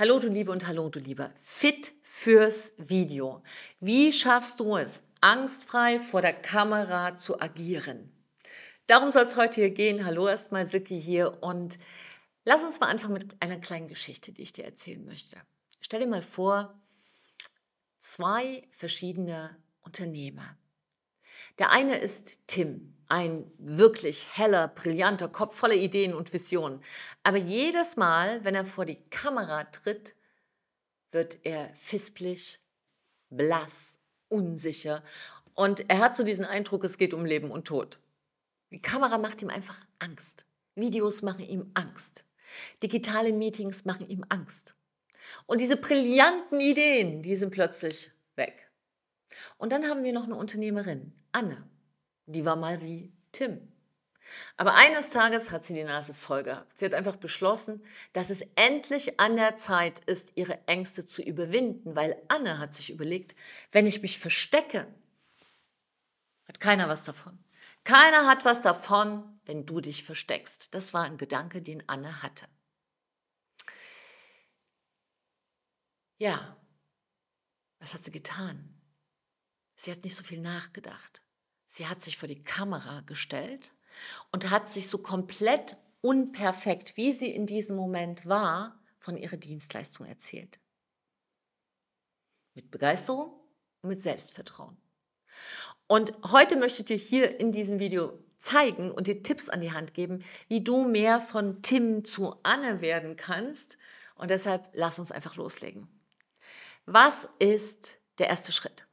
[0.00, 1.30] Hallo du Liebe und hallo du Lieber.
[1.36, 3.42] Fit fürs Video.
[3.80, 8.10] Wie schaffst du es, angstfrei vor der Kamera zu agieren?
[8.86, 10.06] Darum soll es heute hier gehen.
[10.06, 11.78] Hallo erstmal Silke hier und
[12.46, 15.36] lass uns mal anfangen mit einer kleinen Geschichte, die ich dir erzählen möchte.
[15.82, 16.80] Stell dir mal vor,
[18.00, 20.56] zwei verschiedene Unternehmer.
[21.58, 26.82] Der eine ist Tim, ein wirklich heller, brillanter Kopf voller Ideen und Visionen.
[27.22, 30.14] Aber jedes Mal, wenn er vor die Kamera tritt,
[31.12, 32.60] wird er fispelig,
[33.30, 35.02] blass, unsicher
[35.54, 37.98] und er hat so diesen Eindruck, es geht um Leben und Tod.
[38.70, 40.46] Die Kamera macht ihm einfach Angst.
[40.74, 42.24] Videos machen ihm Angst.
[42.82, 44.74] Digitale Meetings machen ihm Angst.
[45.46, 48.70] Und diese brillanten Ideen, die sind plötzlich weg.
[49.58, 51.68] Und dann haben wir noch eine Unternehmerin, Anne.
[52.32, 53.60] Die war mal wie Tim.
[54.56, 56.78] Aber eines Tages hat sie die Nase voll gehabt.
[56.78, 61.96] Sie hat einfach beschlossen, dass es endlich an der Zeit ist, ihre Ängste zu überwinden,
[61.96, 63.34] weil Anne hat sich überlegt,
[63.72, 64.86] wenn ich mich verstecke,
[66.46, 67.42] hat keiner was davon.
[67.82, 70.74] Keiner hat was davon, wenn du dich versteckst.
[70.74, 72.46] Das war ein Gedanke, den Anne hatte.
[76.18, 76.56] Ja,
[77.78, 78.80] was hat sie getan?
[79.74, 81.22] Sie hat nicht so viel nachgedacht.
[81.72, 83.70] Sie hat sich vor die Kamera gestellt
[84.32, 90.04] und hat sich so komplett unperfekt, wie sie in diesem Moment war, von ihrer Dienstleistung
[90.04, 90.58] erzählt.
[92.54, 93.32] Mit Begeisterung
[93.82, 94.76] und mit Selbstvertrauen.
[95.86, 99.72] Und heute möchte ich dir hier in diesem Video zeigen und dir Tipps an die
[99.72, 103.78] Hand geben, wie du mehr von Tim zu Anne werden kannst.
[104.16, 105.88] Und deshalb lass uns einfach loslegen.
[106.84, 108.88] Was ist der erste Schritt?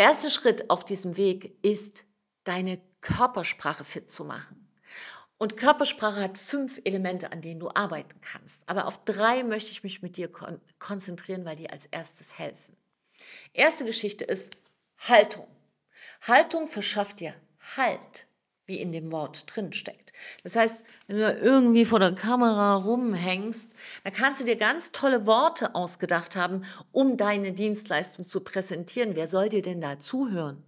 [0.00, 2.06] Der erste Schritt auf diesem Weg ist,
[2.44, 4.66] deine Körpersprache fit zu machen.
[5.36, 8.66] Und Körpersprache hat fünf Elemente, an denen du arbeiten kannst.
[8.66, 12.78] Aber auf drei möchte ich mich mit dir kon konzentrieren, weil die als erstes helfen.
[13.52, 14.56] Erste Geschichte ist
[14.96, 15.46] Haltung.
[16.22, 17.34] Haltung verschafft dir
[17.76, 18.26] Halt
[18.70, 20.12] wie in dem Wort drin steckt.
[20.42, 25.26] Das heißt, wenn du irgendwie vor der Kamera rumhängst, dann kannst du dir ganz tolle
[25.26, 29.16] Worte ausgedacht haben, um deine Dienstleistung zu präsentieren.
[29.16, 30.62] Wer soll dir denn da zuhören?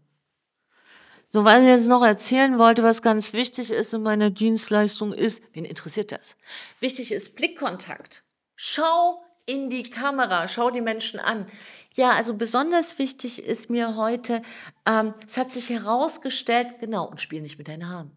[1.30, 5.42] So, weil ich jetzt noch erzählen wollte, was ganz wichtig ist in meiner Dienstleistung ist,
[5.54, 6.36] wen interessiert das?
[6.80, 8.22] Wichtig ist Blickkontakt.
[8.54, 11.46] Schau in die Kamera, schau die Menschen an.
[11.94, 14.42] Ja, also besonders wichtig ist mir heute,
[14.86, 18.10] ähm, es hat sich herausgestellt, genau, und spiel nicht mit deinen Haaren.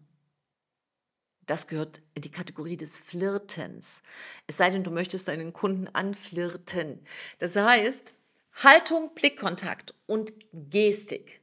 [1.46, 4.02] Das gehört in die Kategorie des Flirtens.
[4.46, 7.00] Es sei denn, du möchtest deinen Kunden anflirten.
[7.38, 8.14] Das heißt,
[8.64, 11.42] Haltung, Blickkontakt und Gestik.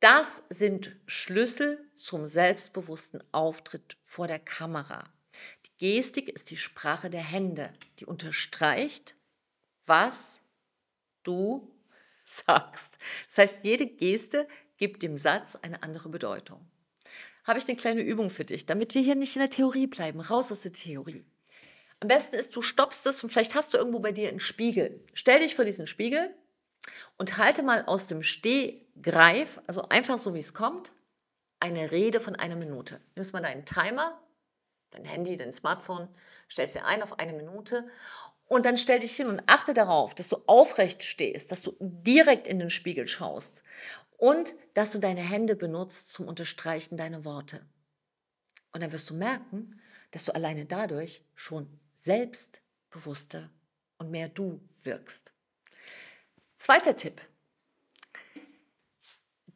[0.00, 5.04] Das sind Schlüssel zum selbstbewussten Auftritt vor der Kamera.
[5.78, 9.14] Gestik ist die Sprache der Hände, die unterstreicht,
[9.86, 10.42] was
[11.22, 11.72] du
[12.24, 12.98] sagst.
[13.28, 14.48] Das heißt, jede Geste
[14.78, 16.66] gibt dem Satz eine andere Bedeutung.
[17.44, 20.20] Habe ich eine kleine Übung für dich, damit wir hier nicht in der Theorie bleiben,
[20.20, 21.24] raus aus der Theorie.
[22.00, 25.04] Am besten ist, du stoppst es und vielleicht hast du irgendwo bei dir einen Spiegel.
[25.14, 26.34] Stell dich vor diesen Spiegel
[27.16, 30.92] und halte mal aus dem Stehgreif, also einfach so wie es kommt,
[31.60, 33.00] eine Rede von einer Minute.
[33.14, 34.20] Nimmst mal deinen Timer,
[34.96, 36.08] dein Handy, dein Smartphone,
[36.50, 37.86] stellst dir ein auf eine Minute
[38.48, 42.46] und dann stell dich hin und achte darauf, dass du aufrecht stehst, dass du direkt
[42.46, 43.64] in den Spiegel schaust
[44.16, 47.66] und dass du deine Hände benutzt zum Unterstreichen deiner Worte.
[48.72, 49.80] Und dann wirst du merken,
[50.10, 53.50] dass du alleine dadurch schon selbstbewusster
[53.98, 55.34] und mehr du wirkst.
[56.56, 57.20] Zweiter Tipp.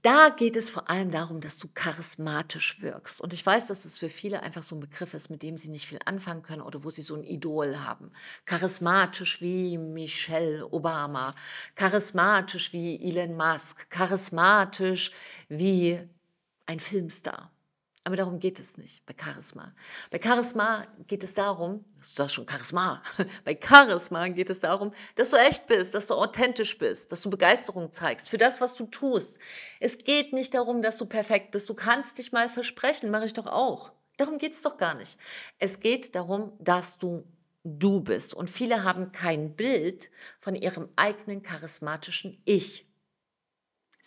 [0.03, 3.21] Da geht es vor allem darum, dass du charismatisch wirkst.
[3.21, 5.69] Und ich weiß, dass es für viele einfach so ein Begriff ist, mit dem sie
[5.71, 8.11] nicht viel anfangen können oder wo sie so ein Idol haben.
[8.47, 11.35] Charismatisch wie Michelle Obama,
[11.75, 15.13] charismatisch wie Elon Musk, charismatisch
[15.49, 16.01] wie
[16.65, 17.51] ein Filmstar.
[18.05, 19.75] Aber darum geht es nicht bei Charisma.
[20.11, 23.03] Bei Charisma geht es darum, das ist schon Charisma,
[23.45, 27.29] bei Charisma geht es darum, dass du echt bist, dass du authentisch bist, dass du
[27.29, 29.39] Begeisterung zeigst für das, was du tust.
[29.81, 31.69] Es geht nicht darum, dass du perfekt bist.
[31.69, 33.93] Du kannst dich mal versprechen, mache ich doch auch.
[34.17, 35.19] Darum geht es doch gar nicht.
[35.59, 37.25] Es geht darum, dass du
[37.65, 38.35] du bist.
[38.35, 42.87] Und viele haben kein Bild von ihrem eigenen charismatischen Ich.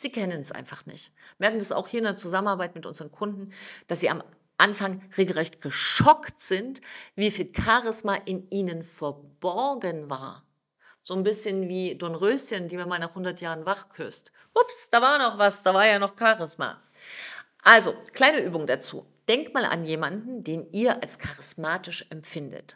[0.04, 1.14] Sie kennen es einfach nicht.
[1.38, 3.54] Merken das auch hier in der Zusammenarbeit mit unseren Kunden,
[3.88, 4.22] dass sie am
[4.58, 6.82] Anfang regelrecht geschockt sind,
[7.16, 10.44] wie viel Charisma in ihnen verborgen war.
[11.04, 14.34] So ein bisschen wie Don Röschen, die man mal nach 100 Jahren wach küsst.
[14.54, 16.82] Ups, da war noch was, da war ja noch Charisma.
[17.62, 19.06] Also, kleine Übung dazu.
[19.30, 22.76] Denkt mal an jemanden, den ihr als charismatisch empfindet.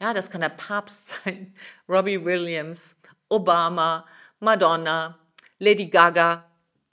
[0.00, 1.52] Ja, das kann der Papst sein,
[1.88, 2.96] Robbie Williams,
[3.28, 4.06] Obama,
[4.38, 5.18] Madonna,
[5.58, 6.50] Lady Gaga,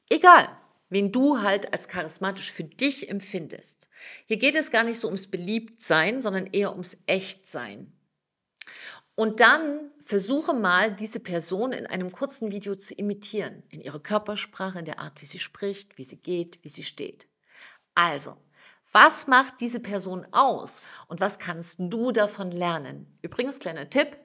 [0.09, 0.47] egal,
[0.89, 3.89] wen du halt als charismatisch für dich empfindest.
[4.25, 7.91] Hier geht es gar nicht so ums Beliebtsein, sondern eher ums Echtsein.
[9.15, 14.79] Und dann versuche mal, diese Person in einem kurzen Video zu imitieren, in ihrer Körpersprache,
[14.79, 17.27] in der Art, wie sie spricht, wie sie geht, wie sie steht.
[17.95, 18.37] Also,
[18.91, 23.17] was macht diese Person aus und was kannst du davon lernen?
[23.21, 24.17] Übrigens, kleiner Tipp,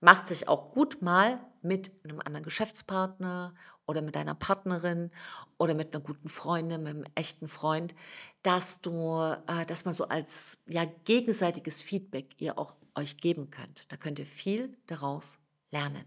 [0.00, 3.54] macht sich auch gut mal mit einem anderen Geschäftspartner
[3.86, 5.10] oder mit deiner Partnerin
[5.58, 7.94] oder mit einer guten Freundin, mit einem echten Freund,
[8.42, 13.90] dass du äh, das mal so als ja, gegenseitiges Feedback ihr auch euch geben könnt.
[13.90, 15.38] Da könnt ihr viel daraus
[15.70, 16.04] lernen.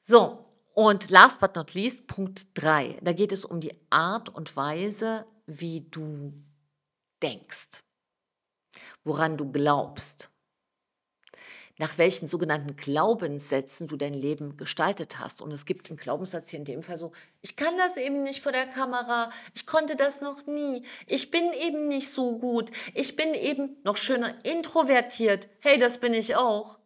[0.00, 2.98] So, und last but not least, Punkt 3.
[3.02, 6.34] Da geht es um die Art und Weise, wie du
[7.22, 7.82] denkst,
[9.04, 10.30] woran du glaubst,
[11.80, 15.40] nach welchen sogenannten Glaubenssätzen du dein Leben gestaltet hast.
[15.40, 18.42] Und es gibt einen Glaubenssatz hier in dem Fall so, ich kann das eben nicht
[18.42, 23.16] vor der Kamera, ich konnte das noch nie, ich bin eben nicht so gut, ich
[23.16, 25.48] bin eben noch schöner introvertiert.
[25.60, 26.78] Hey, das bin ich auch.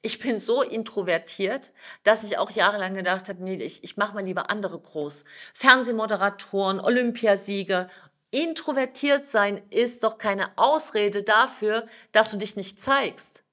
[0.00, 1.72] Ich bin so introvertiert,
[2.04, 5.24] dass ich auch jahrelang gedacht habe, nee, ich, ich mache mal lieber andere groß.
[5.54, 7.88] Fernsehmoderatoren, Olympiasieger
[8.30, 13.45] Introvertiert sein ist doch keine Ausrede dafür, dass du dich nicht zeigst.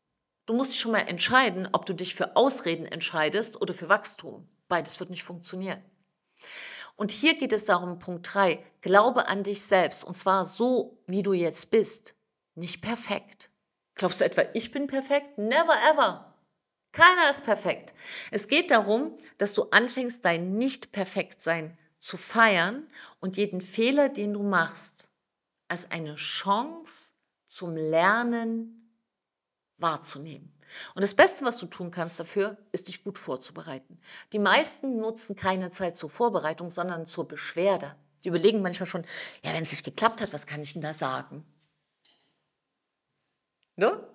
[0.45, 4.48] Du musst dich schon mal entscheiden, ob du dich für Ausreden entscheidest oder für Wachstum.
[4.68, 5.81] Beides wird nicht funktionieren.
[6.95, 11.24] Und hier geht es darum, Punkt 3, glaube an dich selbst und zwar so, wie
[11.24, 12.16] du jetzt bist.
[12.56, 13.50] Nicht perfekt.
[13.95, 15.38] Glaubst du etwa, ich bin perfekt?
[15.38, 16.34] Never ever.
[16.92, 17.96] Keiner ist perfekt.
[18.30, 22.88] Es geht darum, dass du anfängst, dein Nicht-Perfekt-Sein zu feiern
[23.19, 25.10] und jeden Fehler, den du machst,
[25.68, 27.13] als eine Chance
[27.46, 28.82] zum Lernen
[29.78, 30.54] wahrzunehmen.
[30.96, 34.00] Und das Beste, was du tun kannst dafür, ist dich gut vorzubereiten.
[34.31, 37.96] Die meisten nutzen keine Zeit zur Vorbereitung, sondern zur Beschwerde.
[38.24, 39.06] Die überlegen manchmal schon,
[39.44, 41.46] ja, wenn es nicht geklappt hat, was kann ich denn da sagen?
[43.75, 44.08] Ne?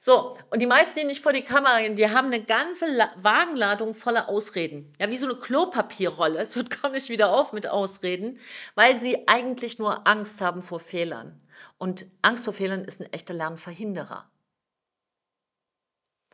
[0.00, 3.10] So, und die meisten, die nicht vor die Kamera gehen, die haben eine ganze La
[3.16, 4.92] Wagenladung voller Ausreden.
[5.00, 6.40] Ja, wie so eine Klopapierrolle.
[6.40, 8.38] Es hört gar nicht wieder auf mit Ausreden,
[8.74, 11.40] weil sie eigentlich nur Angst haben vor Fehlern.
[11.78, 14.30] Und Angst vor Fehlern ist ein echter Lernverhinderer.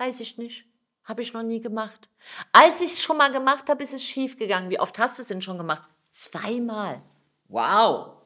[0.00, 0.64] Weiß ich nicht.
[1.04, 2.08] Habe ich noch nie gemacht.
[2.52, 4.70] Als ich es schon mal gemacht habe, ist es schief gegangen.
[4.70, 5.90] Wie oft hast du es denn schon gemacht?
[6.08, 7.02] Zweimal.
[7.48, 8.22] Wow.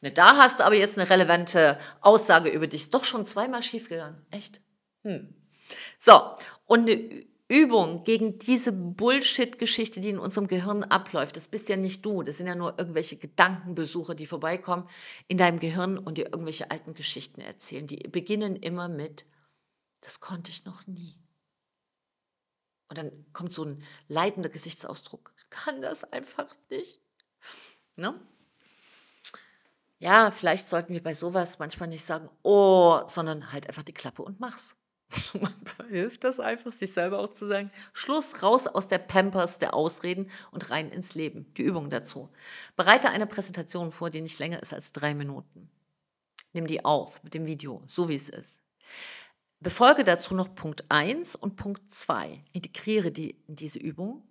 [0.00, 2.80] Ne, da hast du aber jetzt eine relevante Aussage über dich.
[2.82, 4.20] Ist doch schon zweimal schiefgegangen.
[4.32, 4.60] Echt?
[5.02, 5.32] Hm.
[5.96, 6.32] So,
[6.64, 11.36] und eine Übung gegen diese Bullshit-Geschichte, die in unserem Gehirn abläuft.
[11.36, 12.24] Das bist ja nicht du.
[12.24, 14.88] Das sind ja nur irgendwelche Gedankenbesucher, die vorbeikommen
[15.28, 17.86] in deinem Gehirn und dir irgendwelche alten Geschichten erzählen.
[17.86, 19.24] Die beginnen immer mit,
[20.00, 21.18] das konnte ich noch nie.
[22.88, 25.32] Und dann kommt so ein leidender Gesichtsausdruck.
[25.38, 27.00] Ich kann das einfach nicht.
[27.96, 28.20] Ne?
[29.98, 34.22] Ja, vielleicht sollten wir bei sowas manchmal nicht sagen: „Oh“, sondern halt einfach die Klappe
[34.22, 34.76] und mach's.
[35.40, 39.74] Manchmal hilft das einfach, sich selber auch zu sagen: „Schluss, raus aus der Pampers der
[39.74, 42.28] Ausreden und rein ins Leben.“ Die Übung dazu.
[42.76, 45.70] Bereite eine Präsentation vor, die nicht länger ist als drei Minuten.
[46.52, 48.64] Nimm die auf mit dem Video, so wie es ist.
[49.60, 52.40] Befolge dazu noch Punkt 1 und Punkt 2.
[52.52, 54.22] Integriere die in diese Übung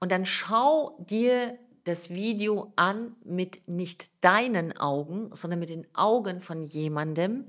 [0.00, 6.40] und dann schau dir das Video an mit nicht deinen Augen, sondern mit den Augen
[6.40, 7.48] von jemandem,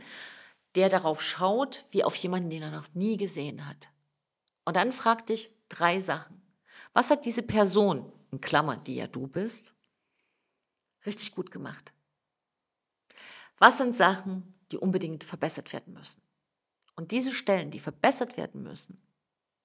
[0.75, 3.89] der darauf schaut, wie auf jemanden, den er noch nie gesehen hat.
[4.65, 6.41] Und dann frag dich drei Sachen.
[6.93, 9.75] Was hat diese Person, in Klammern, die ja du bist,
[11.05, 11.93] richtig gut gemacht?
[13.59, 16.21] Was sind Sachen, die unbedingt verbessert werden müssen?
[16.95, 19.01] Und diese Stellen, die verbessert werden müssen,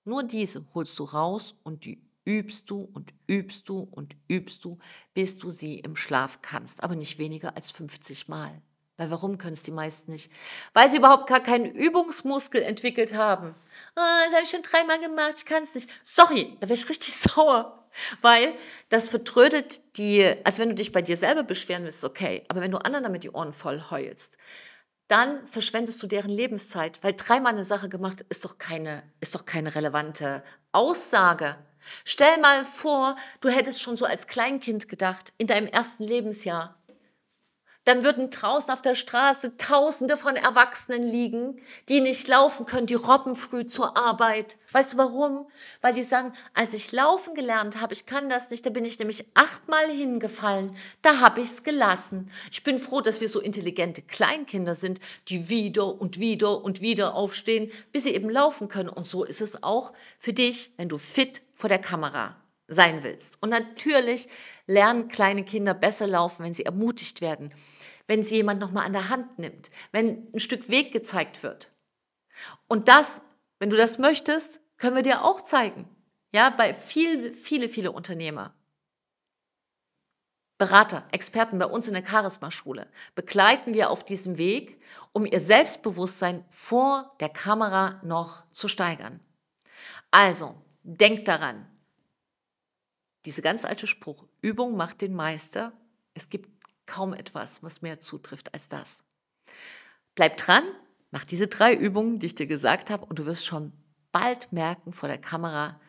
[0.04, 4.78] nur diese holst du raus und die übst du und übst du und übst du,
[5.14, 8.62] bis du sie im Schlaf kannst, aber nicht weniger als 50 Mal.
[8.98, 10.30] Weil warum können es die meisten nicht?
[10.74, 13.54] Weil sie überhaupt gar keinen Übungsmuskel entwickelt haben.
[13.96, 15.88] Oh, das habe ich schon dreimal gemacht, ich kann es nicht.
[16.02, 17.88] Sorry, da wäre ich richtig sauer.
[18.20, 18.54] Weil
[18.88, 22.44] das vertrödelt die, also wenn du dich bei dir selber beschweren willst, okay.
[22.48, 24.36] Aber wenn du anderen damit die Ohren voll heulst,
[25.08, 27.02] dann verschwendest du deren Lebenszeit.
[27.02, 31.56] Weil dreimal eine Sache gemacht ist doch keine, ist doch keine relevante Aussage.
[32.04, 36.77] Stell mal vor, du hättest schon so als Kleinkind gedacht, in deinem ersten Lebensjahr.
[37.88, 42.92] Dann würden draußen auf der Straße Tausende von Erwachsenen liegen, die nicht laufen können, die
[42.92, 44.58] robben früh zur Arbeit.
[44.72, 45.46] Weißt du warum?
[45.80, 48.98] Weil die sagen, als ich laufen gelernt habe, ich kann das nicht, da bin ich
[48.98, 52.30] nämlich achtmal hingefallen, da habe ich es gelassen.
[52.52, 57.14] Ich bin froh, dass wir so intelligente Kleinkinder sind, die wieder und wieder und wieder
[57.14, 58.90] aufstehen, bis sie eben laufen können.
[58.90, 62.36] Und so ist es auch für dich, wenn du fit vor der Kamera
[62.68, 63.42] sein willst.
[63.42, 64.28] Und natürlich
[64.66, 67.50] lernen kleine Kinder besser laufen, wenn sie ermutigt werden,
[68.08, 71.72] wenn sie jemand nochmal an der Hand nimmt, wenn ein Stück Weg gezeigt wird.
[72.66, 73.20] Und das,
[73.60, 75.88] wenn du das möchtest, können wir dir auch zeigen.
[76.32, 78.54] Ja, bei viel, viele, viele Unternehmer.
[80.56, 86.44] Berater, Experten bei uns in der Charisma-Schule begleiten wir auf diesem Weg, um ihr Selbstbewusstsein
[86.50, 89.20] vor der Kamera noch zu steigern.
[90.10, 91.70] Also, denk daran,
[93.24, 95.72] diese ganz alte Spruch, Übung macht den Meister.
[96.14, 96.57] Es gibt
[96.88, 99.04] kaum etwas, was mehr zutrifft als das.
[100.14, 100.64] Bleib dran,
[101.10, 103.72] mach diese drei Übungen, die ich dir gesagt habe, und du wirst schon
[104.10, 105.80] bald merken vor der Kamera,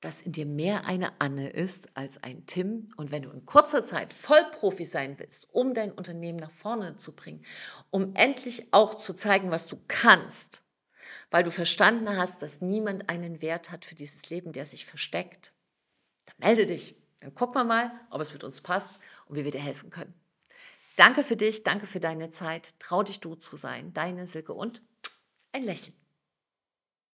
[0.00, 2.90] dass in dir mehr eine Anne ist als ein Tim.
[2.96, 7.16] Und wenn du in kurzer Zeit Vollprofi sein willst, um dein Unternehmen nach vorne zu
[7.16, 7.44] bringen,
[7.90, 10.62] um endlich auch zu zeigen, was du kannst,
[11.30, 15.52] weil du verstanden hast, dass niemand einen Wert hat für dieses Leben, der sich versteckt,
[16.26, 16.96] dann melde dich.
[17.20, 20.14] Dann gucken wir mal, ob es mit uns passt und wie wir dir helfen können.
[20.96, 22.74] Danke für dich, danke für deine Zeit.
[22.80, 23.92] Trau dich du zu sein.
[23.92, 24.82] Deine Silke und
[25.52, 25.94] ein Lächeln.